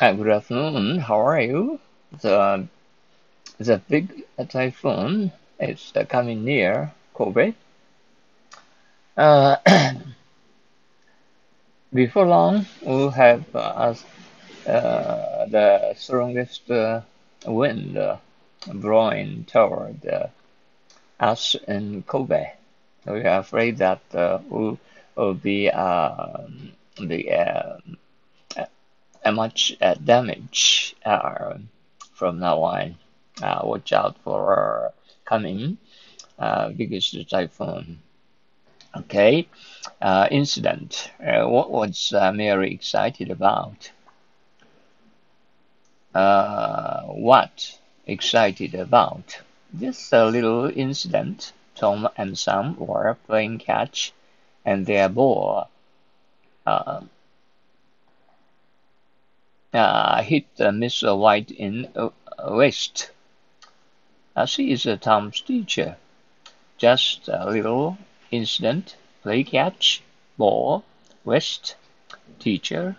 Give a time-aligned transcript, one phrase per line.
[0.00, 0.98] Hi, good afternoon.
[0.98, 1.78] How are you?
[2.20, 2.66] The
[3.58, 7.54] the big typhoon is coming near Kobe.
[9.16, 9.54] Uh,
[11.94, 13.94] before long, we'll have uh,
[14.66, 17.02] uh, the strongest uh,
[17.46, 18.16] wind uh,
[18.66, 20.26] blowing toward uh,
[21.20, 22.50] us in Kobe.
[23.06, 24.76] We are afraid that we'll,
[25.14, 27.76] will be um, the uh,
[29.32, 31.54] much uh, damage uh,
[32.12, 32.96] from now on.
[33.42, 34.92] Uh, watch out for
[35.24, 35.78] coming
[36.76, 37.98] biggest typhoon.
[38.96, 39.48] Okay,
[40.30, 41.10] incident.
[41.18, 43.90] what was Mary excited about?
[46.12, 49.40] what excited about?
[50.12, 51.52] A little incident.
[51.74, 54.12] Tom and Sam were playing catch,
[54.64, 55.68] and their ball
[56.66, 57.00] uh,
[59.74, 62.10] uh, hit uh, Miss White in uh,
[62.48, 63.10] waist.
[64.36, 65.96] Uh, she is Tom's teacher.
[66.78, 67.98] Just a little
[68.30, 68.96] incident.
[69.22, 70.02] Play catch,
[70.38, 70.84] ball,
[71.24, 71.76] waist,
[72.38, 72.96] teacher,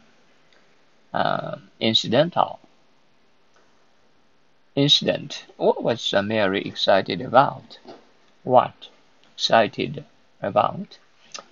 [1.14, 2.60] uh, incidental.
[4.76, 5.46] Incident.
[5.56, 7.80] What was Mary excited about?
[8.44, 8.90] What?
[9.34, 10.04] Excited
[10.42, 10.98] about?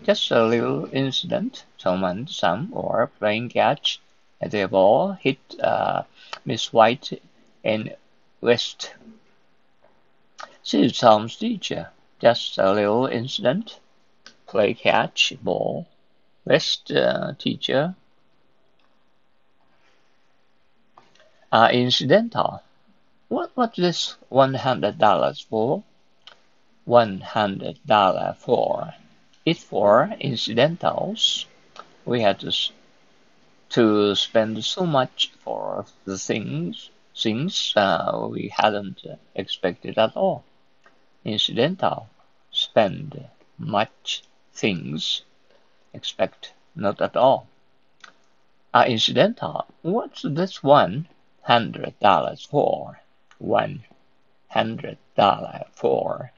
[0.03, 1.65] Just a little incident.
[1.77, 3.99] Someone, some, or playing catch,
[4.47, 6.03] the ball hit uh,
[6.45, 7.21] Miss White
[7.63, 7.95] and
[8.41, 8.93] West.
[10.63, 11.89] She is Tom's teacher.
[12.19, 13.79] Just a little incident.
[14.47, 15.87] Play catch, ball,
[16.45, 17.95] West uh, teacher.
[21.51, 22.61] Uh, incidental.
[23.27, 25.83] What what this one hundred dollars for?
[26.85, 28.93] One hundred dollar for.
[29.45, 31.45] It's for incidentals.
[32.05, 32.51] We had to
[33.73, 39.01] to spend so much for the things things uh, we hadn't
[39.35, 40.43] expected at all.
[41.25, 42.07] Incidental,
[42.51, 43.25] spend
[43.57, 45.23] much things,
[45.93, 47.47] expect not at all.
[48.73, 51.07] Uh, incidental, what's this one
[51.41, 52.99] hundred dollars for?
[53.39, 53.83] One
[54.49, 56.31] hundred dollar for?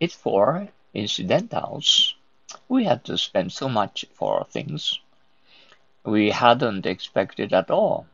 [0.00, 2.14] It's for incidentals.
[2.68, 4.98] We had to spend so much for things
[6.04, 8.06] we hadn't expected at all.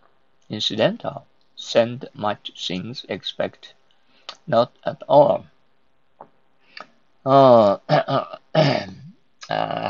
[0.48, 1.26] Incidental.
[1.56, 3.74] Send much things expect
[4.46, 5.46] not at all.
[7.24, 8.36] Uh, uh,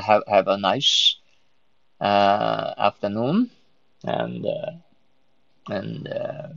[0.01, 1.17] have have a nice
[2.01, 3.51] uh, afternoon
[4.05, 4.73] and uh,
[5.69, 6.49] and uh,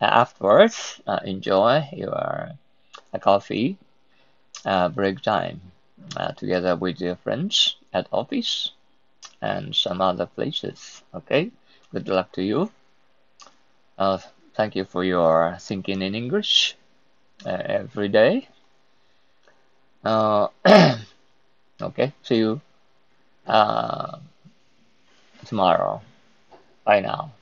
[0.00, 2.50] afterwards uh, enjoy your
[3.20, 3.76] coffee
[4.94, 5.60] break time
[6.36, 8.70] together with your friends at office
[9.42, 11.02] and some other places.
[11.12, 11.50] Okay,
[11.92, 12.70] good luck to you.
[13.98, 14.18] Uh,
[14.54, 16.76] thank you for your thinking in English
[17.44, 18.48] uh, every day.
[20.04, 20.48] Uh,
[21.82, 22.60] okay, see you
[23.46, 24.18] uh,
[25.44, 26.00] tomorrow.
[26.84, 27.32] Bye now.